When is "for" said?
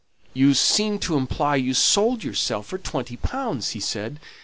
2.65-2.79